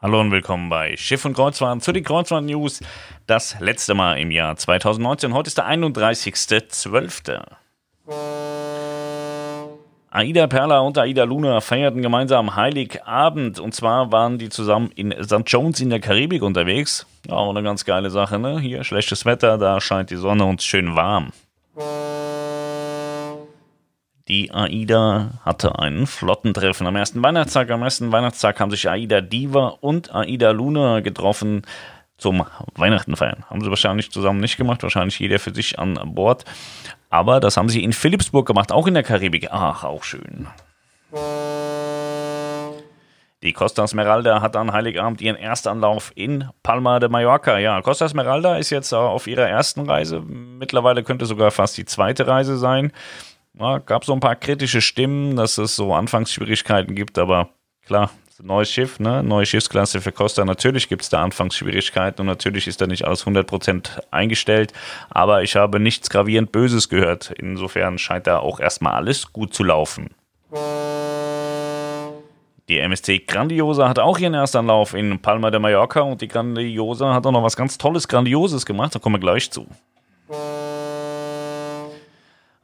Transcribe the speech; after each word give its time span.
Hallo 0.00 0.20
und 0.20 0.30
willkommen 0.30 0.68
bei 0.68 0.96
Schiff 0.96 1.24
und 1.24 1.32
Kreuzfahrt 1.32 1.82
zu 1.82 1.90
den 1.90 2.04
Kreuzfahrt-News. 2.04 2.82
Das 3.26 3.58
letzte 3.58 3.94
Mal 3.94 4.20
im 4.20 4.30
Jahr 4.30 4.54
2019. 4.54 5.34
Heute 5.34 5.48
ist 5.48 5.58
der 5.58 5.66
31.12. 5.66 7.42
Aida 10.10 10.46
Perla 10.46 10.78
und 10.78 10.98
Aida 10.98 11.24
Luna 11.24 11.60
feierten 11.60 12.00
gemeinsam 12.00 12.54
Heiligabend. 12.54 13.58
Und 13.58 13.74
zwar 13.74 14.12
waren 14.12 14.38
die 14.38 14.50
zusammen 14.50 14.92
in 14.94 15.12
St. 15.20 15.42
Jones 15.46 15.80
in 15.80 15.90
der 15.90 15.98
Karibik 15.98 16.42
unterwegs. 16.42 17.04
Auch 17.28 17.50
eine 17.50 17.64
ganz 17.64 17.84
geile 17.84 18.10
Sache, 18.10 18.38
ne? 18.38 18.60
Hier 18.60 18.84
schlechtes 18.84 19.24
Wetter, 19.24 19.58
da 19.58 19.80
scheint 19.80 20.10
die 20.10 20.16
Sonne 20.16 20.44
und 20.44 20.62
schön 20.62 20.94
warm. 20.94 21.32
Die 24.28 24.52
AIDA 24.52 25.30
hatte 25.42 25.78
einen 25.78 26.06
Flottentreffen 26.06 26.86
am 26.86 26.96
ersten 26.96 27.22
Weihnachtstag. 27.22 27.70
Am 27.70 27.82
ersten 27.82 28.12
Weihnachtstag 28.12 28.60
haben 28.60 28.70
sich 28.70 28.88
AIDA 28.88 29.22
Diva 29.22 29.78
und 29.80 30.14
AIDA 30.14 30.50
Luna 30.50 31.00
getroffen 31.00 31.62
zum 32.18 32.44
Weihnachten 32.74 33.16
feiern. 33.16 33.46
Haben 33.48 33.62
sie 33.62 33.70
wahrscheinlich 33.70 34.10
zusammen 34.10 34.40
nicht 34.40 34.58
gemacht, 34.58 34.82
wahrscheinlich 34.82 35.18
jeder 35.18 35.38
für 35.38 35.54
sich 35.54 35.78
an 35.78 35.98
Bord. 36.14 36.44
Aber 37.08 37.40
das 37.40 37.56
haben 37.56 37.70
sie 37.70 37.82
in 37.82 37.94
Philipsburg 37.94 38.46
gemacht, 38.46 38.70
auch 38.70 38.86
in 38.86 38.92
der 38.92 39.02
Karibik. 39.02 39.48
Ach, 39.50 39.84
auch 39.84 40.04
schön. 40.04 40.46
Die 43.42 43.52
Costa 43.54 43.84
Esmeralda 43.84 44.42
hat 44.42 44.56
an 44.56 44.72
Heiligabend 44.72 45.22
ihren 45.22 45.36
Erstanlauf 45.36 46.12
in 46.16 46.50
Palma 46.62 46.98
de 46.98 47.08
Mallorca. 47.08 47.56
Ja, 47.58 47.80
Costa 47.80 48.04
Esmeralda 48.04 48.56
ist 48.56 48.68
jetzt 48.68 48.92
auf 48.92 49.26
ihrer 49.26 49.48
ersten 49.48 49.88
Reise. 49.88 50.20
Mittlerweile 50.20 51.02
könnte 51.02 51.24
sogar 51.24 51.50
fast 51.50 51.78
die 51.78 51.86
zweite 51.86 52.26
Reise 52.26 52.58
sein. 52.58 52.92
Ja, 53.58 53.78
gab 53.78 54.04
so 54.04 54.12
ein 54.12 54.20
paar 54.20 54.36
kritische 54.36 54.80
Stimmen, 54.80 55.34
dass 55.34 55.58
es 55.58 55.74
so 55.74 55.92
Anfangsschwierigkeiten 55.92 56.94
gibt, 56.94 57.18
aber 57.18 57.48
klar, 57.84 58.10
neues 58.40 58.70
Schiff, 58.70 59.00
ne? 59.00 59.24
neue 59.24 59.46
Schiffsklasse 59.46 60.00
für 60.00 60.12
Costa. 60.12 60.44
Natürlich 60.44 60.88
gibt 60.88 61.02
es 61.02 61.08
da 61.08 61.24
Anfangsschwierigkeiten 61.24 62.20
und 62.20 62.26
natürlich 62.26 62.68
ist 62.68 62.80
da 62.80 62.86
nicht 62.86 63.04
alles 63.04 63.26
100% 63.26 64.00
eingestellt, 64.12 64.72
aber 65.10 65.42
ich 65.42 65.56
habe 65.56 65.80
nichts 65.80 66.08
gravierend 66.08 66.52
Böses 66.52 66.88
gehört. 66.88 67.32
Insofern 67.36 67.98
scheint 67.98 68.28
da 68.28 68.38
auch 68.38 68.60
erstmal 68.60 68.94
alles 68.94 69.32
gut 69.32 69.52
zu 69.54 69.64
laufen. 69.64 70.10
Die 72.68 72.78
MSC 72.78 73.20
Grandiosa 73.26 73.88
hat 73.88 73.98
auch 73.98 74.18
ihren 74.18 74.34
Erstanlauf 74.34 74.94
in 74.94 75.20
Palma 75.20 75.50
de 75.50 75.58
Mallorca 75.58 76.00
und 76.02 76.20
die 76.20 76.28
Grandiosa 76.28 77.12
hat 77.12 77.26
auch 77.26 77.32
noch 77.32 77.42
was 77.42 77.56
ganz 77.56 77.76
Tolles, 77.76 78.06
Grandioses 78.06 78.64
gemacht, 78.66 78.94
da 78.94 79.00
kommen 79.00 79.16
wir 79.16 79.20
gleich 79.20 79.50
zu. 79.50 79.66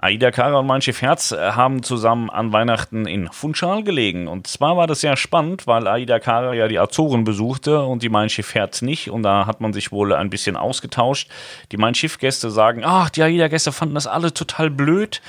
Aida 0.05 0.31
Kara 0.31 0.59
und 0.59 0.67
mein 0.67 0.83
Schiff 0.83 1.01
Herz 1.01 1.33
äh, 1.33 1.53
haben 1.53 1.83
zusammen 1.83 2.29
an 2.29 2.53
Weihnachten 2.53 3.07
in 3.07 3.29
Funchal 3.33 3.83
gelegen. 3.83 4.29
Und 4.29 4.47
zwar 4.47 4.77
war 4.77 4.87
das 4.87 5.01
sehr 5.01 5.17
spannend, 5.17 5.67
weil 5.67 5.89
Aida 5.89 6.19
Kara 6.19 6.53
ja 6.53 6.69
die 6.69 6.79
Azoren 6.79 7.25
besuchte 7.25 7.81
und 7.81 8.03
die 8.03 8.11
Mein 8.11 8.29
Schiff 8.29 8.55
Herz 8.55 8.83
nicht. 8.83 9.11
Und 9.11 9.23
da 9.23 9.47
hat 9.47 9.63
man 9.63 9.73
sich 9.73 9.93
wohl 9.93 10.13
ein 10.13 10.29
bisschen 10.29 10.59
ausgetauscht. 10.59 11.31
Die 11.73 11.79
Mein 11.79 11.95
Schiff 11.95 12.19
Gäste 12.19 12.51
sagen, 12.51 12.83
ach, 12.85 13.09
die 13.09 13.23
Aida 13.23 13.49
Gäste 13.49 13.73
fanden 13.73 13.95
das 13.95 14.07
alle 14.07 14.35
total 14.35 14.69
blöd 14.69 15.23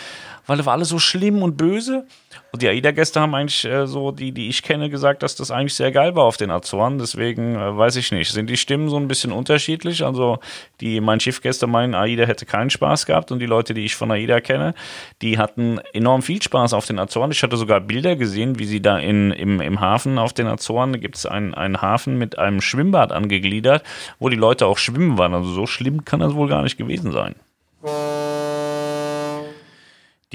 weil 0.48 0.60
er 0.60 0.66
war 0.66 0.74
alle 0.74 0.86
so 0.86 1.00
schlimm 1.00 1.42
und 1.42 1.58
böse. 1.58 2.06
Und 2.52 2.62
die 2.62 2.70
AIDA-Gäste 2.70 3.20
haben 3.20 3.36
eigentlich 3.36 3.66
äh, 3.66 3.86
so, 3.88 4.12
die, 4.12 4.32
die 4.32 4.48
ich 4.50 4.64
kenne, 4.64 4.90
gesagt, 4.90 5.24
dass 5.24 5.36
das 5.36 5.52
eigentlich 5.52 5.74
sehr 5.74 5.92
geil 5.92 6.16
war 6.16 6.24
auf 6.24 6.38
den 6.38 6.52
Azoren. 6.52 7.00
Deswegen 7.00 7.56
äh, 7.56 7.78
weiß 7.78 7.98
ich 7.98 8.12
nicht. 8.12 8.32
Sind 8.32 8.50
die 8.50 8.58
Stimmen 8.58 8.90
so 8.90 8.98
ein 8.98 9.08
bisschen 9.08 9.32
unterschiedlich? 9.32 10.06
Also, 10.06 10.40
die 10.80 11.02
mein 11.02 11.20
Schiffgäste 11.20 11.68
meinen, 11.68 11.96
AIDA 11.96 12.26
hätte 12.26 12.46
keinen 12.46 12.70
Spaß 12.70 13.06
gehabt 13.06 13.32
und 13.32 13.40
die 13.40 13.46
Leute, 13.46 13.74
die 13.74 13.86
ich 13.86 13.96
von 13.96 14.12
AIDA 14.12 14.40
kenne, 14.40 14.74
die 15.22 15.38
hatten 15.38 15.80
enorm 15.94 16.22
viel 16.22 16.42
Spaß 16.42 16.74
auf 16.74 16.86
den 16.86 17.00
Azoren. 17.00 17.32
Ich 17.32 17.44
hatte 17.44 17.58
sogar 17.58 17.82
Bilder 17.82 18.16
gesehen, 18.16 18.60
wie 18.60 18.66
sie 18.66 18.82
da 18.82 18.98
in, 18.98 19.32
im, 19.32 19.60
im 19.60 19.82
Hafen 19.82 20.18
auf 20.18 20.34
den 20.34 20.48
Azoren, 20.48 21.00
gibt 21.00 21.18
es 21.18 21.26
einen, 21.26 21.54
einen 21.54 21.82
Hafen 21.82 22.18
mit 22.18 22.38
einem 22.40 22.62
Schwimmbad 22.62 23.12
angegliedert, 23.12 23.84
wo 24.20 24.30
die 24.30 24.38
Leute 24.38 24.66
auch 24.68 24.78
schwimmen 24.78 25.18
waren. 25.18 25.34
Also, 25.34 25.50
so 25.50 25.66
schlimm 25.66 26.06
kann 26.06 26.22
das 26.22 26.36
wohl 26.36 26.48
gar 26.48 26.62
nicht 26.62 26.78
gewesen 26.78 27.12
sein. 27.12 27.36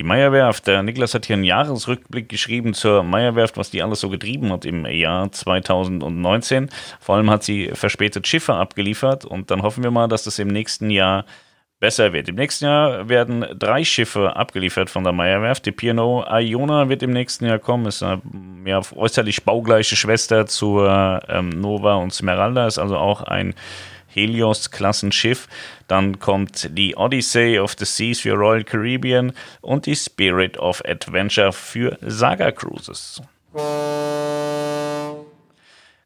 Die 0.00 0.06
Meierwerft, 0.06 0.66
der 0.66 0.82
Niklas 0.82 1.12
hat 1.12 1.26
hier 1.26 1.34
einen 1.36 1.44
Jahresrückblick 1.44 2.26
geschrieben 2.30 2.72
zur 2.72 3.02
Meierwerft, 3.02 3.58
was 3.58 3.68
die 3.68 3.82
alles 3.82 4.00
so 4.00 4.08
getrieben 4.08 4.50
hat 4.50 4.64
im 4.64 4.86
Jahr 4.86 5.30
2019. 5.30 6.70
Vor 7.00 7.16
allem 7.16 7.28
hat 7.28 7.42
sie 7.42 7.68
verspätet 7.74 8.26
Schiffe 8.26 8.54
abgeliefert 8.54 9.26
und 9.26 9.50
dann 9.50 9.60
hoffen 9.60 9.84
wir 9.84 9.90
mal, 9.90 10.08
dass 10.08 10.24
das 10.24 10.38
im 10.38 10.48
nächsten 10.48 10.88
Jahr 10.88 11.26
besser 11.80 12.14
wird. 12.14 12.30
Im 12.30 12.36
nächsten 12.36 12.64
Jahr 12.64 13.10
werden 13.10 13.44
drei 13.58 13.84
Schiffe 13.84 14.34
abgeliefert 14.36 14.88
von 14.88 15.04
der 15.04 15.12
Meierwerft. 15.12 15.66
Die 15.66 15.72
P&O 15.72 16.24
Iona 16.30 16.88
wird 16.88 17.02
im 17.02 17.10
nächsten 17.10 17.44
Jahr 17.44 17.58
kommen, 17.58 17.84
ist 17.84 18.02
eine 18.02 18.22
ja, 18.64 18.80
äußerlich 18.96 19.44
baugleiche 19.44 19.96
Schwester 19.96 20.46
zur 20.46 21.20
ähm, 21.28 21.50
Nova 21.50 21.96
und 21.96 22.14
Smeralda, 22.14 22.66
ist 22.66 22.78
also 22.78 22.96
auch 22.96 23.20
ein 23.20 23.54
Helios-Klassenschiff. 24.12 25.48
Dann 25.88 26.18
kommt 26.18 26.76
die 26.76 26.96
Odyssey 26.96 27.58
of 27.58 27.74
the 27.78 27.84
Seas 27.84 28.20
für 28.20 28.34
Royal 28.34 28.64
Caribbean 28.64 29.32
und 29.60 29.86
die 29.86 29.96
Spirit 29.96 30.58
of 30.58 30.82
Adventure 30.84 31.52
für 31.52 31.98
Saga 32.00 32.50
Cruises. 32.52 33.22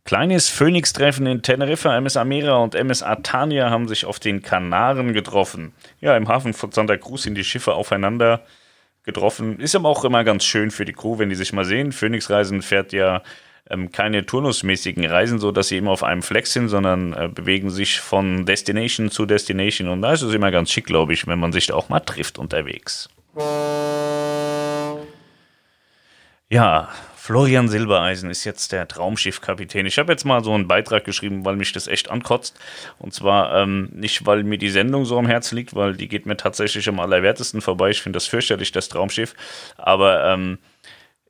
Kleines 0.05 0.51
Phoenix-Treffen 0.51 1.27
in 1.27 1.41
Teneriffa, 1.41 1.97
MS 1.97 2.19
Amera 2.19 2.57
und 2.59 2.75
MS 2.75 3.03
Atania 3.03 3.71
haben 3.71 3.89
sich 3.89 4.05
auf 4.05 4.21
den 4.21 4.43
Kanaren 4.43 5.15
getroffen. 5.15 5.73
Ja, 6.01 6.15
im 6.15 6.29
Hafen 6.29 6.53
von 6.53 6.73
Santa 6.73 6.99
Cruz 6.99 7.23
sind 7.23 7.37
die 7.37 7.45
Schiffe 7.45 7.73
aufeinander 7.73 8.43
getroffen. 9.05 9.59
Ist 9.61 9.75
aber 9.75 9.89
auch 9.89 10.05
immer 10.05 10.23
ganz 10.25 10.45
schön 10.45 10.71
für 10.71 10.85
die 10.85 10.93
Crew, 10.93 11.19
wenn 11.19 11.31
die 11.31 11.35
sich 11.35 11.55
mal 11.55 11.65
sehen. 11.65 11.93
Phoenix-Reisen 11.93 12.61
fährt 12.61 12.93
ja 12.93 13.23
ähm, 13.71 13.91
keine 13.93 14.27
turnusmäßigen 14.27 15.05
Reisen, 15.07 15.39
so 15.39 15.53
dass 15.53 15.69
sie 15.69 15.79
immer 15.79 15.91
auf 15.91 16.03
einem 16.03 16.23
Flex 16.23 16.53
sind, 16.53 16.69
sondern 16.69 17.13
äh, 17.13 17.29
bewegen 17.29 17.71
sich 17.71 18.01
von 18.01 18.45
Destination 18.47 19.11
zu 19.11 19.27
Destination. 19.27 19.89
Und 19.89 20.03
da 20.03 20.13
ist 20.13 20.23
es 20.23 20.35
immer 20.35 20.51
ganz 20.51 20.71
schick, 20.71 20.87
glaube 20.87 21.13
ich, 21.13 21.27
wenn 21.27 21.39
man 21.39 21.53
sich 21.53 21.67
da 21.67 21.75
auch 21.75 21.89
mal 21.89 22.01
trifft 22.01 22.39
unterwegs. 22.39 23.09
Ja, 26.51 26.89
Florian 27.17 27.69
Silbereisen 27.69 28.29
ist 28.29 28.45
jetzt 28.45 28.71
der 28.71 28.87
Traumschiffkapitän. 28.87 29.87
Ich 29.87 29.99
habe 29.99 30.13
jetzt 30.13 30.27
mal 30.27 30.45
so 30.45 30.53
einen 30.53 30.69
Beitrag 30.69 31.07
geschrieben, 31.07 31.47
weil 31.47 31.57
mich 31.57 31.73
das 31.73 31.89
echt 31.89 32.11
ankotzt. 32.11 32.61
Und 32.99 33.15
zwar 33.15 33.63
ähm, 33.63 33.89
nicht, 33.95 34.27
weil 34.27 34.45
mir 34.45 34.59
die 34.59 34.69
Sendung 34.69 35.07
so 35.07 35.19
am 35.19 35.27
Herzen 35.27 35.57
liegt, 35.57 35.75
weil 35.75 35.95
die 35.95 36.07
geht 36.07 36.27
mir 36.27 36.37
tatsächlich 36.37 36.87
am 36.87 37.01
allerwertesten 37.01 37.63
vorbei. 37.63 37.89
Ich 37.89 38.03
finde 38.03 38.19
das 38.19 38.27
fürchterlich, 38.27 38.73
das 38.73 38.91
Traumschiff. 38.91 39.35
Aber 39.79 40.23
ähm, 40.27 40.59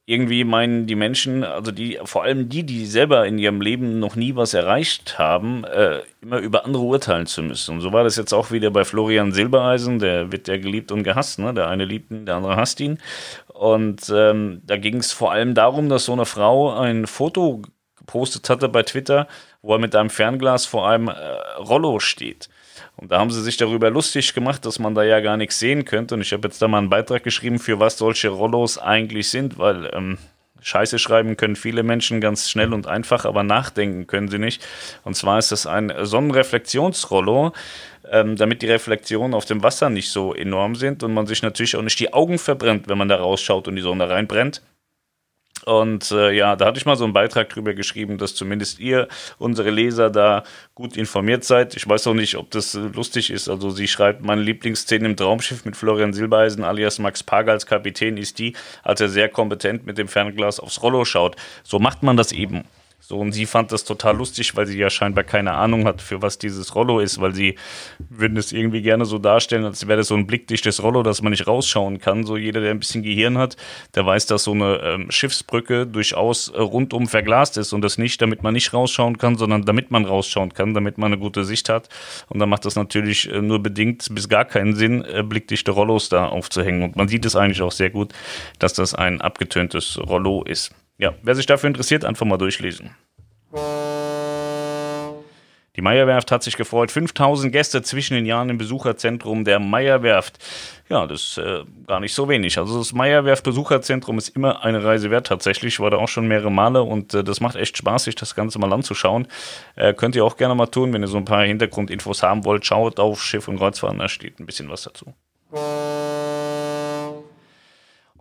irgendwie 0.06 0.44
meinen 0.44 0.87
die 0.87 0.97
Menschen, 0.97 1.44
also 1.44 1.70
die, 1.70 1.98
vor 2.04 2.25
allem 2.25 2.50
die, 2.50 2.65
die 2.65 2.84
selber 2.84 3.26
in 3.26 3.38
ihrem 3.38 3.62
Leben 3.62 3.98
noch 4.00 4.16
nie 4.16 4.37
was 4.37 4.53
erreicht 4.53 5.19
haben, 5.19 5.65
äh, 5.65 6.00
immer 6.20 6.38
über 6.38 6.66
andere 6.66 6.82
urteilen 6.82 7.26
zu 7.26 7.42
müssen. 7.42 7.76
Und 7.76 7.81
so 7.81 7.92
war 7.92 8.04
das 8.04 8.16
jetzt 8.16 8.34
auch 8.34 8.50
wieder 8.50 8.70
bei 8.70 8.84
Florian 8.84 9.32
Silbereisen, 9.32 9.98
der 9.98 10.31
wird 10.31 10.47
ja 10.47 10.59
geliebt 10.59 10.93
und 10.93 11.04
gehasst, 11.04 11.38
ne? 11.38 11.54
Der 11.54 11.69
eine 11.69 11.87
liebt 11.87 12.10
ihn, 12.10 12.26
der 12.26 12.37
andere 12.37 12.56
hasst 12.56 12.81
ihn. 12.81 12.98
Und 13.48 14.12
ähm, 14.14 14.60
da 14.66 14.76
ging 14.76 14.97
es 14.98 15.12
vor 15.12 15.32
allem 15.32 15.54
darum, 15.54 15.88
dass 15.88 16.04
so 16.04 16.12
eine 16.12 16.26
Frau 16.26 16.75
ein 16.75 17.06
Foto 17.06 17.62
gepostet 17.97 18.50
hatte 18.50 18.69
bei 18.69 18.82
Twitter, 18.82 19.26
wo 19.62 19.72
er 19.72 19.78
mit 19.78 19.97
einem 19.97 20.10
Fernglas 20.10 20.66
vor 20.66 20.87
einem 20.87 21.09
äh, 21.09 21.12
Rollo 21.59 21.98
steht. 21.98 22.50
Und 22.97 23.12
da 23.12 23.19
haben 23.19 23.31
sie 23.31 23.43
sich 23.43 23.57
darüber 23.57 23.91
lustig 23.91 24.35
gemacht, 24.35 24.65
dass 24.67 24.79
man 24.79 24.95
da 24.95 25.03
ja 25.03 25.21
gar 25.21 25.37
nichts 25.37 25.59
sehen 25.59 25.85
könnte. 25.85 26.15
Und 26.15 26.21
ich 26.21 26.33
habe 26.33 26.49
jetzt 26.49 26.61
da 26.61 26.69
mal 26.69 26.79
einen 26.79 26.91
Beitrag 26.91 27.23
geschrieben, 27.23 27.59
für 27.59 27.81
was 27.81 27.99
solche 27.99 28.29
Rollos 28.29 28.79
eigentlich 28.79 29.29
sind, 29.31 29.59
weil 29.59 29.91
ähm, 29.93 30.19
Scheiße 30.65 30.99
schreiben 30.99 31.37
können 31.37 31.57
viele 31.57 31.83
Menschen 31.83 32.23
ganz 32.23 32.49
schnell 32.49 32.73
und 32.73 32.87
einfach, 32.87 33.27
aber 33.27 33.43
nachdenken 33.43 34.07
können 34.07 34.29
sie 34.29 34.39
nicht. 34.39 34.67
Und 35.05 35.15
zwar 35.15 35.39
ist 35.39 35.53
das 35.53 35.67
ein 35.67 35.93
Sonnenreflexionsrollo, 36.01 37.53
ähm, 38.11 38.37
damit 38.37 38.62
die 38.62 38.67
Reflexionen 38.67 39.35
auf 39.35 39.45
dem 39.45 39.62
Wasser 39.62 39.91
nicht 39.91 40.11
so 40.11 40.35
enorm 40.35 40.75
sind 40.75 41.03
und 41.03 41.12
man 41.12 41.27
sich 41.27 41.43
natürlich 41.43 41.77
auch 41.77 41.83
nicht 41.83 42.01
die 42.01 42.15
Augen 42.15 42.39
verbrennt, 42.39 42.89
wenn 42.89 42.97
man 42.97 43.09
da 43.09 43.17
rausschaut 43.17 43.69
und 43.69 43.77
die 43.77 43.83
Sonne 43.83 44.09
reinbrennt. 44.09 44.62
Und 45.65 46.10
äh, 46.10 46.32
ja, 46.32 46.56
da 46.56 46.66
hatte 46.66 46.78
ich 46.78 46.84
mal 46.84 46.97
so 46.97 47.04
einen 47.04 47.12
Beitrag 47.12 47.48
drüber 47.48 47.75
geschrieben, 47.75 48.19
dass 48.19 48.34
zumindest 48.34 48.81
ihr, 48.81 49.08
unsere 49.38 49.70
Leser, 49.70 50.11
da 50.11 50.43
gut 50.75 50.96
informiert 50.96 51.44
seid. 51.44 51.75
Ich 51.76 51.88
weiß 51.88 52.06
auch 52.08 52.14
nicht, 52.14 52.37
ob 52.37 52.50
das 52.50 52.75
äh, 52.75 52.81
lustig 52.81 53.31
ist. 53.31 53.49
Also 53.49 53.70
sie 53.70 53.88
schreibt, 53.88 54.23
meine 54.23 54.43
Lieblingsszene 54.43 55.06
im 55.06 55.17
Traumschiff 55.17 55.64
mit 55.64 55.76
Florian 55.76 56.12
Silbereisen 56.12 56.64
alias 56.64 56.99
Max 56.99 57.23
Park 57.23 57.49
als 57.49 57.67
Kapitän 57.67 58.17
ist 58.17 58.38
die, 58.38 58.55
als 58.82 59.00
er 59.00 59.08
sehr 59.08 59.29
kompetent 59.29 59.87
mit 59.87 59.96
dem 59.96 60.08
Fernglas 60.08 60.61
aufs 60.61 60.82
Rollo 60.82 61.05
schaut. 61.05 61.37
So 61.62 61.79
macht 61.79 62.02
man 62.02 62.17
das 62.17 62.32
eben. 62.32 62.64
So, 63.06 63.19
und 63.19 63.33
sie 63.33 63.45
fand 63.45 63.71
das 63.71 63.85
total 63.85 64.17
lustig, 64.17 64.56
weil 64.56 64.67
sie 64.67 64.79
ja 64.79 64.89
scheinbar 64.89 65.25
keine 65.25 65.53
Ahnung 65.53 65.85
hat, 65.85 66.01
für 66.01 66.23
was 66.23 66.39
dieses 66.39 66.75
Rollo 66.75 67.01
ist, 67.01 67.21
weil 67.21 67.35
sie 67.35 67.56
würden 67.99 68.39
es 68.39 68.51
irgendwie 68.51 68.81
gerne 68.81 69.05
so 69.05 69.19
darstellen, 69.19 69.67
als 69.67 69.87
wäre 69.87 69.99
das 69.99 70.09
so 70.09 70.15
ein 70.15 70.27
blickdichtes 70.27 70.83
Rollo, 70.83 71.03
dass 71.03 71.21
man 71.21 71.33
nicht 71.33 71.47
rausschauen 71.47 71.99
kann. 71.99 72.25
So 72.25 72.39
jeder, 72.39 72.62
der 72.62 72.71
ein 72.71 72.79
bisschen 72.79 73.03
Gehirn 73.03 73.37
hat, 73.37 73.59
der 73.95 74.06
weiß, 74.06 74.25
dass 74.25 74.45
so 74.45 74.53
eine 74.53 74.81
ähm, 74.83 75.11
Schiffsbrücke 75.11 75.87
durchaus 75.87 76.49
äh, 76.49 76.59
rundum 76.59 77.06
verglast 77.06 77.59
ist 77.59 77.75
und 77.75 77.83
das 77.83 77.99
nicht, 77.99 78.23
damit 78.23 78.43
man 78.43 78.55
nicht 78.55 78.73
rausschauen 78.73 79.19
kann, 79.19 79.37
sondern 79.37 79.67
damit 79.67 79.91
man 79.91 80.06
rausschauen 80.06 80.55
kann, 80.55 80.73
damit 80.73 80.97
man 80.97 81.12
eine 81.12 81.21
gute 81.21 81.45
Sicht 81.45 81.69
hat. 81.69 81.91
Und 82.31 82.39
dann 82.39 82.49
macht 82.49 82.65
das 82.65 82.75
natürlich 82.75 83.31
äh, 83.31 83.43
nur 83.43 83.62
bedingt 83.62 84.06
bis 84.12 84.31
gar 84.31 84.47
keinen 84.47 84.77
Sinn, 84.77 85.05
äh, 85.05 85.23
blickdichte 85.23 85.73
Rollos 85.73 86.09
da 86.09 86.29
aufzuhängen. 86.29 86.83
Und 86.83 86.97
man 86.97 87.09
sieht 87.09 87.27
es 87.27 87.37
eigentlich 87.37 87.61
auch 87.61 87.73
sehr 87.73 87.91
gut, 87.91 88.15
dass 88.61 88.73
das 88.73 88.95
ein 88.95 89.21
abgetöntes 89.21 89.99
Rollo 89.99 90.43
ist. 90.43 90.75
Ja, 91.05 91.12
wer 91.23 91.35
sich 91.35 91.45
dafür 91.45 91.69
interessiert, 91.69 92.03
einfach 92.03 92.25
mal 92.25 92.39
durchlesen. 92.39 92.93
Die 95.77 95.83
Meierwerft 95.83 96.33
hat 96.33 96.43
sich 96.43 96.56
gefreut. 96.56 96.91
5000 96.91 97.53
Gäste 97.53 97.83
zwischen 97.83 98.15
den 98.15 98.25
Jahren 98.25 98.49
im 98.49 98.56
Besucherzentrum 98.56 99.45
der 99.45 99.59
Meierwerft. 99.59 100.39
Ja, 100.89 101.06
das 101.06 101.23
ist 101.23 101.39
äh, 101.39 101.65
gar 101.87 102.01
nicht 102.01 102.15
so 102.15 102.27
wenig. 102.27 102.56
Also 102.56 102.79
das 102.79 102.95
Meierwerft 102.95 103.45
Besucherzentrum 103.45 104.17
ist 104.17 104.31
immer 104.31 104.65
eine 104.65 104.83
Reise 104.83 105.11
wert 105.11 105.27
tatsächlich. 105.27 105.75
Ich 105.75 105.81
war 105.81 105.91
da 105.91 105.99
auch 105.99 106.09
schon 106.09 106.27
mehrere 106.27 106.51
Male 106.51 106.83
und 106.83 107.12
äh, 107.12 107.23
das 107.23 107.43
macht 107.43 107.56
echt 107.56 107.77
Spaß, 107.77 108.05
sich 108.05 108.15
das 108.15 108.35
Ganze 108.35 108.59
mal 108.59 108.73
anzuschauen. 108.73 109.29
Äh, 109.77 109.93
könnt 109.93 110.17
ihr 110.17 110.25
auch 110.25 110.39
gerne 110.39 110.55
mal 110.55 110.69
tun, 110.69 110.95
wenn 110.95 111.03
ihr 111.03 111.09
so 111.09 111.19
ein 111.19 111.27
paar 111.27 111.45
Hintergrundinfos 111.45 112.23
haben 112.23 112.47
wollt. 112.47 112.65
Schaut 112.65 112.99
auf 112.99 113.23
Schiff 113.23 113.47
und 113.47 113.59
Kreuzfahrten, 113.59 113.99
da 113.99 114.09
steht 114.09 114.41
ein 114.41 114.47
bisschen 114.47 114.71
was 114.71 114.85
dazu. 114.85 115.12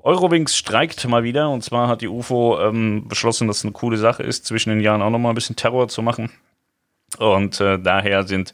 Eurowings 0.04 0.58
streikt 0.58 1.08
mal 1.08 1.24
wieder 1.24 1.50
und 1.50 1.64
zwar 1.64 1.88
hat 1.88 2.02
die 2.02 2.10
UFO 2.10 2.60
ähm, 2.60 3.08
beschlossen, 3.08 3.48
dass 3.48 3.60
es 3.60 3.64
eine 3.64 3.72
coole 3.72 3.98
Sache 3.98 4.22
ist, 4.22 4.46
zwischen 4.46 4.70
den 4.70 4.82
Jahren 4.82 5.02
auch 5.02 5.10
nochmal 5.10 5.32
ein 5.32 5.36
bisschen 5.36 5.56
Terror 5.56 5.88
zu 5.88 6.02
machen. 6.02 6.30
Und 7.20 7.62
äh, 7.62 7.80
daher 7.80 8.24
sind 8.24 8.52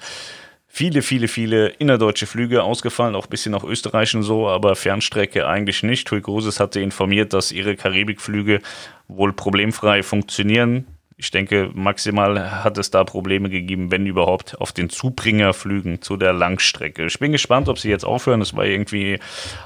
viele, 0.68 1.02
viele, 1.02 1.28
viele 1.28 1.70
innerdeutsche 1.70 2.28
Flüge 2.28 2.62
ausgefallen, 2.62 3.16
auch 3.16 3.26
ein 3.26 3.30
bisschen 3.32 3.52
nach 3.52 3.64
Österreich 3.64 4.16
und 4.16 4.22
so, 4.22 4.48
aber 4.48 4.76
Fernstrecke 4.76 5.48
eigentlich 5.48 5.82
nicht. 5.82 6.08
Tui 6.08 6.22
Cruises 6.22 6.60
hatte 6.60 6.82
informiert, 6.82 7.34
dass 7.34 7.52
ihre 7.52 7.76
Karibikflüge 7.76 8.62
wohl 9.08 9.34
problemfrei 9.34 10.04
funktionieren. 10.04 10.86
Ich 11.22 11.32
denke, 11.32 11.70
maximal 11.74 12.64
hat 12.64 12.78
es 12.78 12.92
da 12.92 13.04
Probleme 13.04 13.50
gegeben, 13.50 13.92
wenn 13.92 14.06
überhaupt, 14.06 14.60
auf 14.62 14.72
den 14.72 14.90
Zubringerflügen 14.90 16.02
zu 16.02 16.16
der 16.16 16.32
Langstrecke. 16.32 17.06
Ich 17.08 17.20
bin 17.20 17.34
gespannt, 17.34 17.68
ob 17.68 17.78
sie 17.78 17.90
jetzt 17.90 18.06
aufhören. 18.06 18.40
Es 18.40 18.56
war 18.56 18.66
irgendwie 18.66 19.20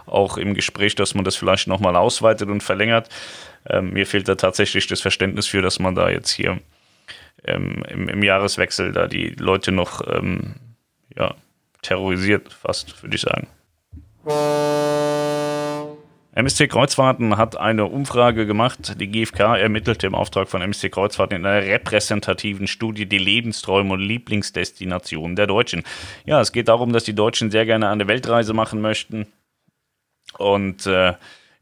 auch 0.08 0.38
im 0.38 0.56
Gespräch, 0.56 0.96
dass 0.96 1.14
man 1.14 1.24
das 1.24 1.36
vielleicht 1.36 1.68
nochmal 1.68 1.96
ausweitet 1.96 2.50
und 2.50 2.64
verlängert. 2.64 3.10
Ähm, 3.70 3.92
mir 3.92 4.08
fehlt 4.08 4.28
da 4.28 4.34
tatsächlich 4.34 4.88
das 4.88 5.02
Verständnis 5.02 5.46
für, 5.46 5.62
dass 5.62 5.78
man 5.78 5.94
da 5.94 6.10
jetzt 6.10 6.32
hier 6.32 6.58
ähm, 7.46 7.84
im, 7.88 8.10
im, 8.10 8.24
Jahreswechsel 8.24 8.92
da 8.92 9.06
die 9.06 9.36
Leute 9.38 9.72
noch 9.72 10.02
ähm, 10.08 10.56
ja, 11.16 11.36
terrorisiert, 11.84 12.52
fast, 12.52 13.04
würde 13.04 13.16
ich 13.16 13.22
sagen. 13.22 13.48
MSC 16.36 16.68
Kreuzfahrten 16.68 17.38
hat 17.38 17.58
eine 17.58 17.86
Umfrage 17.86 18.48
gemacht. 18.48 19.00
Die 19.00 19.08
GfK 19.08 19.56
ermittelte 19.56 20.08
im 20.08 20.16
Auftrag 20.16 20.50
von 20.50 20.64
MSC 20.64 20.90
Kreuzfahrten 20.90 21.38
in 21.38 21.46
einer 21.46 21.64
repräsentativen 21.64 22.66
Studie 22.66 23.06
die 23.06 23.20
Lebensträume 23.20 23.94
und 23.94 24.00
Lieblingsdestinationen 24.00 25.36
der 25.36 25.46
Deutschen. 25.46 25.84
Ja, 26.26 26.42
es 26.42 26.52
geht 26.52 26.70
darum, 26.70 26.92
dass 26.92 27.04
die 27.04 27.14
Deutschen 27.14 27.52
sehr 27.52 27.68
gerne 27.68 27.90
eine 27.90 28.08
Weltreise 28.08 28.54
machen 28.54 28.82
möchten. 28.82 29.28
Und 30.40 30.88
äh, 30.88 31.14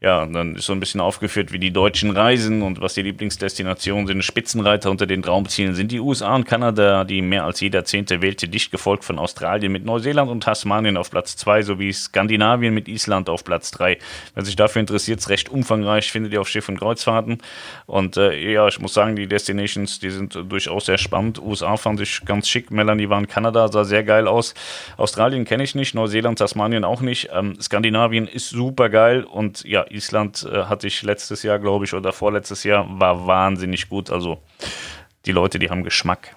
ja, 0.02 0.26
dann 0.26 0.56
ist 0.56 0.66
so 0.66 0.72
ein 0.72 0.80
bisschen 0.80 1.00
aufgeführt, 1.00 1.52
wie 1.52 1.60
die 1.60 1.70
Deutschen 1.70 2.10
reisen 2.10 2.62
und 2.62 2.80
was 2.80 2.94
die 2.94 3.02
Lieblingsdestinationen 3.02 4.08
sind. 4.08 4.24
Spitzenreiter 4.24 4.90
unter 4.90 5.06
den 5.06 5.22
Traumzielen 5.22 5.76
sind 5.76 5.92
die 5.92 6.00
USA 6.00 6.34
und 6.34 6.44
Kanada, 6.44 7.04
die 7.04 7.22
mehr 7.22 7.44
als 7.44 7.60
jeder 7.60 7.84
Zehnte 7.84 8.20
wählte, 8.20 8.48
dicht 8.48 8.72
gefolgt 8.72 9.04
von 9.04 9.20
Australien 9.20 9.70
mit 9.70 9.84
Neuseeland 9.84 10.28
und 10.28 10.42
Tasmanien 10.42 10.96
auf 10.96 11.12
Platz 11.12 11.36
2 11.36 11.62
sowie 11.62 11.92
Skandinavien 11.92 12.74
mit 12.74 12.88
Island 12.88 13.28
auf 13.28 13.44
Platz 13.44 13.70
3. 13.70 13.96
Wer 14.34 14.44
sich 14.44 14.56
dafür 14.56 14.80
interessiert, 14.80 15.20
ist 15.20 15.28
recht 15.28 15.48
umfangreich, 15.48 16.10
findet 16.10 16.32
ihr 16.32 16.40
auf 16.40 16.48
Schiff 16.48 16.68
und 16.68 16.80
Kreuzfahrten. 16.80 17.38
Und 17.86 18.16
äh, 18.16 18.52
ja, 18.52 18.66
ich 18.66 18.80
muss 18.80 18.94
sagen, 18.94 19.14
die 19.14 19.28
Destinations, 19.28 20.00
die 20.00 20.10
sind 20.10 20.34
durchaus 20.34 20.86
sehr 20.86 20.98
spannend. 20.98 21.40
USA 21.40 21.76
fand 21.76 22.00
ich 22.00 22.24
ganz 22.24 22.48
schick, 22.48 22.72
Melanie 22.72 23.08
war 23.08 23.20
in 23.20 23.28
Kanada, 23.28 23.68
sah 23.68 23.84
sehr 23.84 24.02
geil 24.02 24.26
aus. 24.26 24.54
Australien 24.96 25.44
kenne 25.44 25.62
ich 25.62 25.76
nicht, 25.76 25.94
Neuseeland, 25.94 26.40
Tasmanien 26.40 26.82
auch 26.82 27.02
nicht. 27.02 27.28
Ähm, 27.32 27.56
Skandinavien 27.60 28.26
ist 28.26 28.48
super 28.48 28.88
geil 28.88 29.22
und 29.22 29.62
ja, 29.64 29.84
Island 29.92 30.48
äh, 30.50 30.64
hatte 30.64 30.86
ich 30.86 31.02
letztes 31.02 31.42
Jahr, 31.42 31.58
glaube 31.58 31.84
ich, 31.84 31.94
oder 31.94 32.12
vorletztes 32.12 32.64
Jahr, 32.64 32.86
war 32.88 33.26
wahnsinnig 33.26 33.88
gut. 33.88 34.10
Also 34.10 34.42
die 35.26 35.32
Leute, 35.32 35.58
die 35.58 35.70
haben 35.70 35.84
Geschmack. 35.84 36.36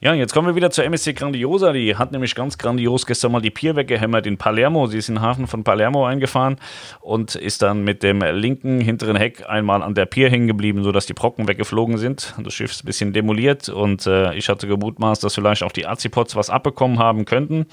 Ja, 0.00 0.14
jetzt 0.14 0.32
kommen 0.32 0.46
wir 0.46 0.54
wieder 0.54 0.70
zur 0.70 0.84
MSC 0.84 1.12
Grandiosa. 1.14 1.72
Die 1.72 1.96
hat 1.96 2.12
nämlich 2.12 2.36
ganz 2.36 2.56
grandios 2.56 3.04
gestern 3.04 3.32
mal 3.32 3.40
die 3.40 3.50
Pier 3.50 3.74
weggehämmert 3.74 4.28
in 4.28 4.38
Palermo. 4.38 4.86
Sie 4.86 4.96
ist 4.96 5.08
in 5.08 5.16
den 5.16 5.22
Hafen 5.22 5.48
von 5.48 5.64
Palermo 5.64 6.06
eingefahren 6.06 6.54
und 7.00 7.34
ist 7.34 7.62
dann 7.62 7.82
mit 7.82 8.04
dem 8.04 8.20
linken 8.20 8.80
hinteren 8.80 9.16
Heck 9.16 9.48
einmal 9.48 9.82
an 9.82 9.94
der 9.94 10.06
Pier 10.06 10.30
hängen 10.30 10.46
geblieben, 10.46 10.84
sodass 10.84 11.06
die 11.06 11.14
Brocken 11.14 11.48
weggeflogen 11.48 11.98
sind. 11.98 12.32
Das 12.38 12.54
Schiff 12.54 12.70
ist 12.70 12.84
ein 12.84 12.86
bisschen 12.86 13.12
demoliert 13.12 13.68
und 13.70 14.06
äh, 14.06 14.34
ich 14.34 14.48
hatte 14.48 14.68
gemutmaßt, 14.68 15.24
dass 15.24 15.34
vielleicht 15.34 15.64
auch 15.64 15.72
die 15.72 15.88
Azipods 15.88 16.36
was 16.36 16.48
abbekommen 16.48 17.00
haben 17.00 17.24
könnten, 17.24 17.66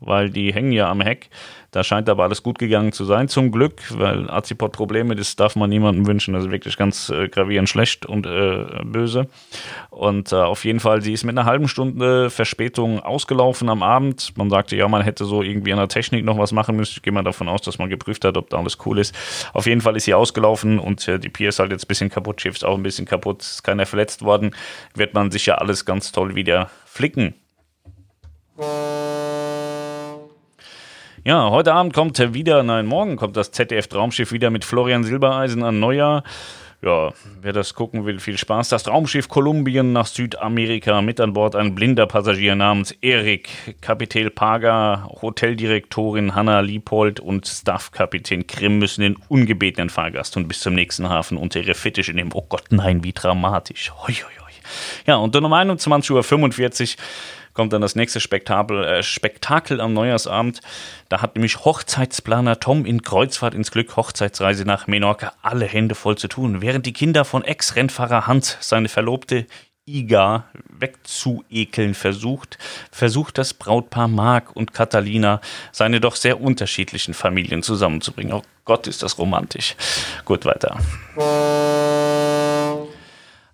weil 0.00 0.28
die 0.28 0.52
hängen 0.52 0.72
ja 0.72 0.90
am 0.90 1.00
Heck. 1.00 1.30
Da 1.70 1.84
scheint 1.84 2.08
aber 2.08 2.24
alles 2.24 2.42
gut 2.42 2.58
gegangen 2.58 2.92
zu 2.92 3.04
sein, 3.04 3.28
zum 3.28 3.52
Glück, 3.52 3.80
weil 3.96 4.28
Azipod-Probleme, 4.28 5.14
das 5.14 5.36
darf 5.36 5.54
man 5.54 5.70
niemandem 5.70 6.06
wünschen. 6.06 6.34
Das 6.34 6.44
ist 6.44 6.50
wirklich 6.50 6.76
ganz 6.76 7.10
äh, 7.10 7.28
gravierend 7.28 7.68
schlecht 7.68 8.06
und 8.06 8.26
äh, 8.26 8.64
böse. 8.84 9.28
Und 9.90 10.32
äh, 10.32 10.36
auf 10.36 10.64
jeden 10.64 10.80
Fall, 10.80 11.00
sie 11.02 11.12
ist 11.12 11.24
mit 11.24 11.38
einer 11.38 11.46
halben 11.46 11.68
Stunde 11.68 12.30
Verspätung 12.30 13.00
ausgelaufen 13.00 13.68
am 13.68 13.82
Abend. 13.82 14.36
Man 14.36 14.50
sagte, 14.50 14.74
ja, 14.76 14.88
man 14.88 15.02
hätte 15.02 15.24
so 15.24 15.42
irgendwie 15.42 15.72
an 15.72 15.78
der 15.78 15.88
Technik 15.88 16.24
noch 16.24 16.38
was 16.38 16.50
machen 16.52 16.76
müssen. 16.76 16.94
Ich 16.96 17.02
gehe 17.02 17.12
mal 17.12 17.22
davon 17.22 17.48
aus, 17.48 17.62
dass 17.62 17.78
man 17.78 17.88
geprüft 17.88 18.24
hat, 18.24 18.36
ob 18.36 18.50
da 18.50 18.58
alles 18.58 18.78
cool 18.84 18.98
ist. 18.98 19.14
Auf 19.52 19.66
jeden 19.66 19.80
Fall 19.80 19.96
ist 19.96 20.04
sie 20.04 20.14
ausgelaufen 20.14 20.80
und 20.80 21.06
äh, 21.06 21.18
die 21.20 21.28
Pier 21.28 21.50
ist 21.50 21.60
halt 21.60 21.70
jetzt 21.70 21.84
ein 21.84 21.88
bisschen 21.88 22.10
kaputt, 22.10 22.40
Schiff 22.40 22.56
ist 22.56 22.64
auch 22.64 22.76
ein 22.76 22.82
bisschen 22.82 23.06
kaputt, 23.06 23.42
ist 23.42 23.62
keiner 23.62 23.86
verletzt 23.86 24.22
worden. 24.22 24.54
Wird 24.94 25.14
man 25.14 25.30
sicher 25.30 25.60
alles 25.60 25.84
ganz 25.84 26.10
toll 26.10 26.34
wieder 26.34 26.68
flicken. 26.84 27.34
Ja, 31.22 31.50
heute 31.50 31.74
Abend 31.74 31.92
kommt 31.92 32.18
wieder, 32.32 32.62
nein, 32.62 32.86
morgen 32.86 33.16
kommt 33.16 33.36
das 33.36 33.50
ZDF 33.50 33.88
Traumschiff 33.88 34.32
wieder 34.32 34.48
mit 34.48 34.64
Florian 34.64 35.04
Silbereisen 35.04 35.62
an 35.62 35.78
Neujahr. 35.78 36.24
Ja, 36.80 37.12
wer 37.42 37.52
das 37.52 37.74
gucken 37.74 38.06
will, 38.06 38.20
viel 38.20 38.38
Spaß. 38.38 38.70
Das 38.70 38.84
Traumschiff 38.84 39.28
Kolumbien 39.28 39.92
nach 39.92 40.06
Südamerika 40.06 41.02
mit 41.02 41.20
an 41.20 41.34
Bord 41.34 41.56
ein 41.56 41.74
blinder 41.74 42.06
Passagier 42.06 42.54
namens 42.54 42.92
Erik, 43.02 43.50
Kapitän 43.82 44.34
Paga, 44.34 45.10
Hoteldirektorin 45.20 46.34
Hanna 46.34 46.60
Liepold 46.60 47.20
und 47.20 47.46
Staffkapitän 47.46 48.46
Krim 48.46 48.78
müssen 48.78 49.02
den 49.02 49.16
ungebetenen 49.28 49.90
Fahrgast 49.90 50.38
und 50.38 50.48
bis 50.48 50.60
zum 50.60 50.74
nächsten 50.74 51.10
Hafen 51.10 51.36
unter 51.36 51.60
ihre 51.60 51.74
Fittiche 51.74 52.14
nehmen. 52.14 52.30
Oh 52.32 52.46
Gott, 52.48 52.64
nein, 52.70 53.04
wie 53.04 53.12
dramatisch. 53.12 53.92
Hoi, 54.06 54.14
hoi, 54.14 54.32
hoi. 54.40 54.49
Ja, 55.06 55.16
und 55.16 55.34
um 55.36 55.52
21.45 55.52 56.10
Uhr 56.12 56.96
kommt 57.54 57.72
dann 57.72 57.82
das 57.82 57.96
nächste 57.96 58.20
Spektakel, 58.20 58.84
äh, 58.84 59.02
Spektakel 59.02 59.80
am 59.80 59.92
Neujahrsabend. 59.92 60.60
Da 61.08 61.22
hat 61.22 61.34
nämlich 61.36 61.64
Hochzeitsplaner 61.64 62.60
Tom 62.60 62.86
in 62.86 63.02
Kreuzfahrt 63.02 63.54
ins 63.54 63.70
Glück, 63.70 63.96
Hochzeitsreise 63.96 64.64
nach 64.64 64.86
Menorca, 64.86 65.32
alle 65.42 65.66
Hände 65.66 65.94
voll 65.94 66.16
zu 66.16 66.28
tun, 66.28 66.62
während 66.62 66.86
die 66.86 66.92
Kinder 66.92 67.24
von 67.24 67.44
Ex-Rennfahrer 67.44 68.26
Hans, 68.26 68.56
seine 68.60 68.88
Verlobte 68.88 69.46
Iga 69.86 70.44
wegzuekeln 70.78 71.94
versucht, 71.94 72.58
versucht 72.92 73.38
das 73.38 73.54
Brautpaar 73.54 74.08
Marc 74.08 74.54
und 74.54 74.72
Catalina, 74.72 75.40
seine 75.72 76.00
doch 76.00 76.16
sehr 76.16 76.40
unterschiedlichen 76.40 77.14
Familien 77.14 77.62
zusammenzubringen. 77.62 78.32
Oh 78.32 78.42
Gott, 78.64 78.86
ist 78.86 79.02
das 79.02 79.18
romantisch. 79.18 79.74
Gut, 80.24 80.44
weiter. 80.44 80.78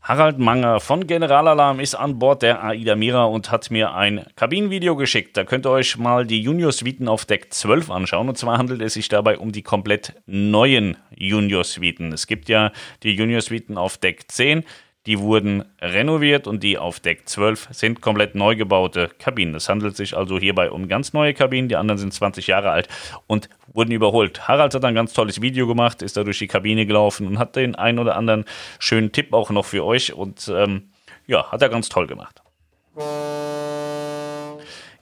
Harald 0.06 0.38
Manger 0.38 0.78
von 0.78 1.08
Generalalarm 1.08 1.80
ist 1.80 1.96
an 1.96 2.20
Bord 2.20 2.42
der 2.42 2.62
Aida 2.62 2.94
Mira 2.94 3.24
und 3.24 3.50
hat 3.50 3.72
mir 3.72 3.92
ein 3.92 4.24
Kabinenvideo 4.36 4.94
geschickt. 4.94 5.36
Da 5.36 5.42
könnt 5.42 5.66
ihr 5.66 5.70
euch 5.70 5.98
mal 5.98 6.24
die 6.24 6.40
Junior 6.40 6.70
Suiten 6.70 7.08
auf 7.08 7.24
Deck 7.24 7.52
12 7.52 7.90
anschauen. 7.90 8.28
Und 8.28 8.38
zwar 8.38 8.56
handelt 8.56 8.82
es 8.82 8.94
sich 8.94 9.08
dabei 9.08 9.36
um 9.36 9.50
die 9.50 9.62
komplett 9.62 10.14
neuen 10.26 10.96
Junior 11.10 11.64
Suiten. 11.64 12.12
Es 12.12 12.28
gibt 12.28 12.48
ja 12.48 12.70
die 13.02 13.16
Junior 13.16 13.40
Suiten 13.40 13.76
auf 13.76 13.98
Deck 13.98 14.30
10 14.30 14.62
die 15.06 15.20
wurden 15.20 15.64
renoviert 15.80 16.46
und 16.46 16.62
die 16.62 16.78
auf 16.78 17.00
Deck 17.00 17.28
12 17.28 17.68
sind 17.70 18.00
komplett 18.00 18.34
neu 18.34 18.56
gebaute 18.56 19.10
Kabinen. 19.18 19.54
Es 19.54 19.68
handelt 19.68 19.96
sich 19.96 20.16
also 20.16 20.38
hierbei 20.38 20.70
um 20.70 20.88
ganz 20.88 21.12
neue 21.12 21.32
Kabinen, 21.32 21.68
die 21.68 21.76
anderen 21.76 21.98
sind 21.98 22.12
20 22.12 22.48
Jahre 22.48 22.70
alt 22.70 22.88
und 23.26 23.48
wurden 23.76 23.92
überholt. 23.92 24.48
Harald 24.48 24.74
hat 24.74 24.84
ein 24.84 24.94
ganz 24.94 25.12
tolles 25.12 25.40
Video 25.40 25.66
gemacht, 25.66 26.02
ist 26.02 26.16
da 26.16 26.24
durch 26.24 26.38
die 26.38 26.48
Kabine 26.48 26.86
gelaufen 26.86 27.26
und 27.26 27.38
hat 27.38 27.56
den 27.56 27.74
einen 27.74 27.98
oder 27.98 28.16
anderen 28.16 28.44
schönen 28.78 29.12
Tipp 29.12 29.32
auch 29.32 29.50
noch 29.50 29.66
für 29.66 29.84
euch 29.84 30.12
und 30.12 30.50
ähm, 30.52 30.90
ja, 31.26 31.50
hat 31.50 31.62
er 31.62 31.68
ganz 31.68 31.88
toll 31.88 32.06
gemacht. 32.06 32.42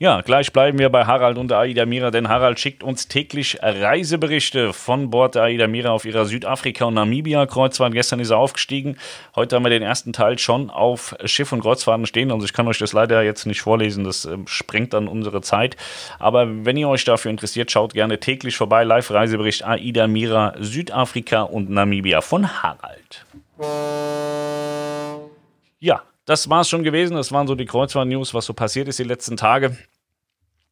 Ja, 0.04 0.20
gleich 0.20 0.52
bleiben 0.52 0.78
wir 0.78 0.90
bei 0.90 1.06
Harald 1.06 1.38
und 1.38 1.50
Aida 1.50 1.86
Mira, 1.86 2.10
denn 2.10 2.28
Harald 2.28 2.60
schickt 2.60 2.82
uns 2.82 3.08
täglich 3.08 3.60
Reiseberichte 3.62 4.74
von 4.74 5.08
Bord 5.08 5.34
der 5.34 5.44
Aida 5.44 5.66
Mira 5.66 5.92
auf 5.92 6.04
ihrer 6.04 6.26
Südafrika- 6.26 6.84
und 6.84 6.92
Namibia-Kreuzfahrt. 6.92 7.94
Gestern 7.94 8.20
ist 8.20 8.28
er 8.28 8.36
aufgestiegen. 8.36 8.98
Heute 9.34 9.56
haben 9.56 9.62
wir 9.62 9.70
den 9.70 9.82
ersten 9.82 10.12
Teil 10.12 10.38
schon 10.38 10.68
auf 10.68 11.16
Schiff 11.24 11.52
und 11.52 11.62
Kreuzfahrten 11.62 12.04
stehen. 12.04 12.32
Also 12.32 12.44
ich 12.44 12.52
kann 12.52 12.68
euch 12.68 12.76
das 12.76 12.92
leider 12.92 13.22
jetzt 13.22 13.46
nicht 13.46 13.62
vorlesen, 13.62 14.04
das 14.04 14.26
äh, 14.26 14.36
sprengt 14.44 14.92
dann 14.92 15.08
unsere 15.08 15.40
Zeit. 15.40 15.74
Aber 16.18 16.66
wenn 16.66 16.76
ihr 16.76 16.90
euch 16.90 17.06
dafür 17.06 17.30
interessiert, 17.30 17.70
schaut 17.70 17.94
gerne 17.94 18.20
täglich 18.20 18.58
vorbei. 18.58 18.84
Live-Reisebericht 18.84 19.64
Aida 19.64 20.06
Mira, 20.06 20.52
Südafrika 20.60 21.44
und 21.44 21.70
Namibia 21.70 22.20
von 22.20 22.62
Harald. 22.62 23.24
Ja, 25.80 26.02
das 26.26 26.50
war 26.50 26.60
es 26.60 26.68
schon 26.68 26.82
gewesen. 26.82 27.16
Das 27.16 27.32
waren 27.32 27.46
so 27.46 27.54
die 27.54 27.64
Kreuzfahrt-News, 27.64 28.34
was 28.34 28.44
so 28.44 28.52
passiert 28.52 28.88
ist 28.88 28.98
die 28.98 29.04
letzten 29.04 29.38
Tage. 29.38 29.78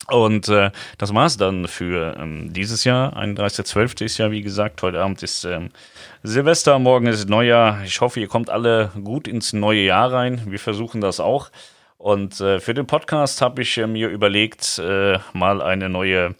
Und 0.08 0.48
äh, 0.48 0.70
das 0.98 1.14
war's 1.14 1.36
dann 1.36 1.68
für 1.68 2.16
ähm, 2.18 2.52
dieses 2.52 2.84
Jahr. 2.84 3.16
31.12. 3.16 4.04
ist 4.04 4.18
ja, 4.18 4.30
wie 4.30 4.42
gesagt, 4.42 4.82
heute 4.82 5.00
Abend 5.00 5.22
ist 5.22 5.44
ähm, 5.44 5.70
Silvester, 6.22 6.78
morgen 6.78 7.06
ist 7.06 7.28
Neujahr. 7.28 7.82
Ich 7.84 8.00
hoffe, 8.00 8.20
ihr 8.20 8.28
kommt 8.28 8.50
alle 8.50 8.90
gut 9.02 9.28
ins 9.28 9.52
neue 9.52 9.82
Jahr 9.82 10.12
rein. 10.12 10.42
Wir 10.46 10.58
versuchen 10.58 11.00
das 11.00 11.20
auch. 11.20 11.50
Und 11.98 12.40
äh, 12.40 12.58
für 12.58 12.74
den 12.74 12.86
Podcast 12.86 13.40
habe 13.42 13.62
ich 13.62 13.78
äh, 13.78 13.86
mir 13.86 14.08
überlegt, 14.08 14.80
äh, 14.80 15.18
mal 15.32 15.62
eine 15.62 15.88
neue 15.88 16.34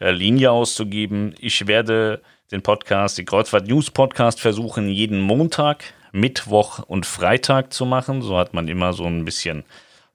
äh, 0.00 0.10
Linie 0.10 0.50
auszugeben. 0.50 1.34
Ich 1.38 1.66
werde 1.66 2.22
den 2.52 2.62
Podcast, 2.62 3.18
die 3.18 3.26
Kreuzfahrt 3.26 3.68
News 3.68 3.90
Podcast, 3.90 4.40
versuchen, 4.40 4.88
jeden 4.88 5.20
Montag, 5.20 5.84
Mittwoch 6.12 6.78
und 6.78 7.04
Freitag 7.04 7.72
zu 7.72 7.84
machen. 7.84 8.22
So 8.22 8.38
hat 8.38 8.54
man 8.54 8.66
immer 8.66 8.94
so 8.94 9.04
ein 9.04 9.26
bisschen 9.26 9.64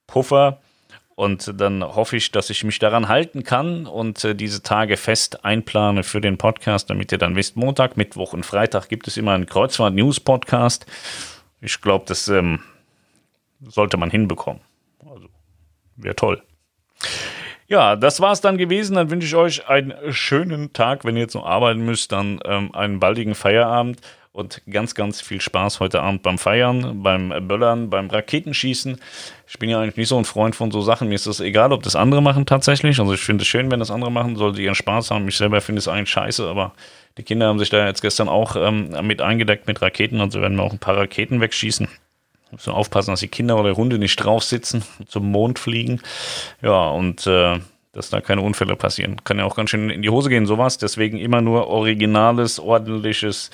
Puffer. 0.07 0.59
Und 1.19 1.59
dann 1.59 1.83
hoffe 1.83 2.15
ich, 2.15 2.31
dass 2.31 2.49
ich 2.49 2.63
mich 2.63 2.79
daran 2.79 3.09
halten 3.09 3.43
kann 3.43 3.87
und 3.87 4.23
äh, 4.23 4.33
diese 4.35 4.63
Tage 4.63 4.95
fest 4.95 5.43
einplane 5.43 6.03
für 6.03 6.21
den 6.21 6.37
Podcast, 6.37 6.89
damit 6.89 7.11
ihr 7.11 7.17
dann 7.17 7.35
wisst, 7.35 7.57
Montag, 7.57 7.97
Mittwoch 7.97 8.31
und 8.31 8.45
Freitag 8.45 8.87
gibt 8.87 9.05
es 9.05 9.17
immer 9.17 9.33
einen 9.33 9.45
Kreuzfahrt 9.45 9.93
News 9.93 10.21
Podcast. 10.21 10.85
Ich 11.59 11.81
glaube, 11.81 12.05
das 12.07 12.29
ähm, 12.29 12.61
sollte 13.59 13.97
man 13.97 14.09
hinbekommen. 14.09 14.61
Also 15.05 15.27
wäre 15.97 16.15
toll. 16.15 16.41
Ja, 17.67 17.97
das 17.97 18.21
war 18.21 18.31
es 18.31 18.39
dann 18.39 18.57
gewesen. 18.57 18.95
Dann 18.95 19.09
wünsche 19.09 19.27
ich 19.27 19.35
euch 19.35 19.67
einen 19.67 20.13
schönen 20.13 20.71
Tag. 20.71 21.03
Wenn 21.03 21.17
ihr 21.17 21.23
jetzt 21.23 21.35
noch 21.35 21.45
arbeiten 21.45 21.81
müsst, 21.81 22.13
dann 22.13 22.39
ähm, 22.45 22.73
einen 22.73 23.01
baldigen 23.01 23.35
Feierabend 23.35 23.99
und 24.31 24.61
ganz, 24.69 24.95
ganz 24.95 25.21
viel 25.21 25.41
Spaß 25.41 25.79
heute 25.79 26.01
Abend 26.01 26.21
beim 26.21 26.37
Feiern, 26.37 27.01
beim 27.01 27.47
Böllern, 27.47 27.89
beim 27.89 28.09
Raketenschießen. 28.09 28.99
Ich 29.47 29.59
bin 29.59 29.69
ja 29.69 29.81
eigentlich 29.81 29.97
nicht 29.97 30.07
so 30.07 30.17
ein 30.17 30.25
Freund 30.25 30.55
von 30.55 30.71
so 30.71 30.81
Sachen. 30.81 31.09
Mir 31.09 31.15
ist 31.15 31.25
es 31.25 31.39
egal, 31.39 31.73
ob 31.73 31.83
das 31.83 31.95
andere 31.95 32.21
machen 32.21 32.45
tatsächlich. 32.45 32.99
Also 32.99 33.13
ich 33.13 33.21
finde 33.21 33.41
es 33.41 33.47
schön, 33.47 33.71
wenn 33.71 33.79
das 33.79 33.91
andere 33.91 34.11
machen, 34.11 34.35
sollte 34.35 34.61
ihren 34.61 34.75
Spaß 34.75 35.11
haben. 35.11 35.27
Ich 35.27 35.37
selber 35.37 35.61
finde 35.61 35.79
es 35.79 35.87
eigentlich 35.87 36.11
scheiße, 36.11 36.47
aber 36.47 36.73
die 37.17 37.23
Kinder 37.23 37.47
haben 37.47 37.59
sich 37.59 37.69
da 37.69 37.85
jetzt 37.85 38.01
gestern 38.01 38.29
auch 38.29 38.55
ähm, 38.55 38.95
mit 39.05 39.21
eingedeckt 39.21 39.67
mit 39.67 39.81
Raketen 39.81 40.21
und 40.21 40.31
so 40.31 40.41
werden 40.41 40.57
wir 40.57 40.63
auch 40.63 40.73
ein 40.73 40.79
paar 40.79 40.97
Raketen 40.97 41.41
wegschießen. 41.41 41.87
So 42.57 42.71
aufpassen, 42.71 43.11
dass 43.11 43.19
die 43.19 43.27
Kinder 43.27 43.59
oder 43.59 43.75
Hunde 43.75 43.99
nicht 43.99 44.15
drauf 44.15 44.43
sitzen, 44.43 44.83
zum 45.07 45.31
Mond 45.31 45.59
fliegen. 45.59 46.01
Ja, 46.61 46.89
und 46.89 47.25
äh, 47.27 47.59
dass 47.91 48.09
da 48.09 48.21
keine 48.21 48.41
Unfälle 48.41 48.75
passieren. 48.75 49.23
Kann 49.23 49.39
ja 49.39 49.45
auch 49.45 49.55
ganz 49.55 49.71
schön 49.71 49.89
in 49.89 50.01
die 50.01 50.09
Hose 50.09 50.29
gehen, 50.29 50.45
sowas. 50.45 50.77
Deswegen 50.77 51.17
immer 51.17 51.41
nur 51.41 51.67
originales, 51.67 52.59
ordentliches 52.59 53.49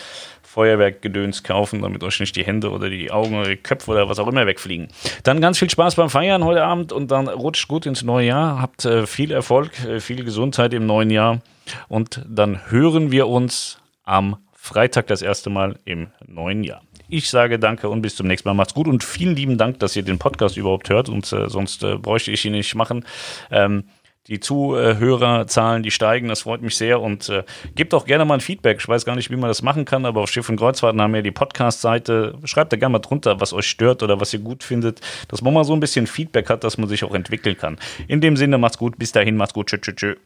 Feuerwerkgedöns 0.55 1.43
kaufen, 1.43 1.81
damit 1.81 2.01
euch 2.01 2.21
nicht 2.21 2.37
die 2.37 2.45
Hände 2.45 2.71
oder 2.71 2.89
die 2.89 3.11
Augen 3.11 3.37
oder 3.37 3.49
die 3.49 3.57
Köpfe 3.57 3.91
oder 3.91 4.07
was 4.07 4.19
auch 4.19 4.27
immer 4.27 4.47
wegfliegen. 4.47 4.87
Dann 5.23 5.41
ganz 5.41 5.59
viel 5.59 5.69
Spaß 5.69 5.95
beim 5.95 6.09
Feiern 6.09 6.45
heute 6.45 6.63
Abend 6.63 6.93
und 6.93 7.11
dann 7.11 7.27
rutscht 7.27 7.67
gut 7.67 7.85
ins 7.85 8.03
neue 8.03 8.27
Jahr. 8.27 8.61
Habt 8.61 8.85
äh, 8.85 9.05
viel 9.05 9.31
Erfolg, 9.31 9.71
äh, 9.83 9.99
viel 9.99 10.23
Gesundheit 10.23 10.73
im 10.73 10.85
neuen 10.85 11.09
Jahr 11.09 11.41
und 11.89 12.21
dann 12.25 12.71
hören 12.71 13.11
wir 13.11 13.27
uns 13.27 13.79
am 14.05 14.37
Freitag 14.53 15.07
das 15.07 15.21
erste 15.21 15.49
Mal 15.49 15.77
im 15.83 16.07
neuen 16.25 16.63
Jahr. 16.63 16.81
Ich 17.09 17.29
sage 17.29 17.59
danke 17.59 17.89
und 17.89 18.01
bis 18.01 18.15
zum 18.15 18.25
nächsten 18.27 18.47
Mal. 18.47 18.53
Macht's 18.53 18.73
gut 18.73 18.87
und 18.87 19.03
vielen 19.03 19.35
lieben 19.35 19.57
Dank, 19.57 19.79
dass 19.79 19.93
ihr 19.97 20.03
den 20.03 20.19
Podcast 20.19 20.55
überhaupt 20.55 20.89
hört 20.89 21.09
und 21.09 21.29
äh, 21.33 21.49
sonst 21.49 21.83
äh, 21.83 21.97
bräuchte 21.97 22.31
ich 22.31 22.45
ihn 22.45 22.53
nicht 22.53 22.75
machen. 22.75 23.03
Ähm, 23.51 23.83
die 24.27 24.39
Zuhörerzahlen, 24.39 25.83
die 25.83 25.91
steigen, 25.91 26.27
das 26.29 26.41
freut 26.41 26.61
mich 26.61 26.75
sehr 26.75 27.01
und 27.01 27.29
äh, 27.29 27.43
gebt 27.75 27.93
auch 27.93 28.05
gerne 28.05 28.25
mal 28.25 28.35
ein 28.35 28.41
Feedback. 28.41 28.77
Ich 28.79 28.87
weiß 28.87 29.05
gar 29.05 29.15
nicht, 29.15 29.29
wie 29.29 29.35
man 29.35 29.49
das 29.49 29.61
machen 29.61 29.85
kann, 29.85 30.05
aber 30.05 30.21
auf 30.21 30.31
Schiff 30.31 30.49
und 30.49 30.57
Kreuzfahrten 30.57 30.99
haben 30.99 31.13
wir 31.13 31.21
die 31.21 31.31
Podcast-Seite. 31.31 32.35
Schreibt 32.43 32.73
da 32.73 32.77
gerne 32.77 32.93
mal 32.93 32.99
drunter, 32.99 33.39
was 33.39 33.53
euch 33.53 33.67
stört 33.67 34.01
oder 34.01 34.19
was 34.19 34.33
ihr 34.33 34.39
gut 34.39 34.63
findet, 34.63 35.01
dass 35.27 35.41
man 35.41 35.53
mal 35.53 35.63
so 35.63 35.73
ein 35.73 35.79
bisschen 35.79 36.07
Feedback 36.07 36.49
hat, 36.49 36.63
dass 36.63 36.77
man 36.77 36.89
sich 36.89 37.03
auch 37.03 37.13
entwickeln 37.13 37.57
kann. 37.57 37.77
In 38.07 38.21
dem 38.21 38.35
Sinne, 38.35 38.57
macht's 38.57 38.77
gut, 38.77 38.97
bis 38.97 39.11
dahin, 39.11 39.37
macht's 39.37 39.53
gut, 39.53 39.67
tschüss, 39.67 39.81
tschüss, 39.81 39.95
tschüss. 39.95 40.17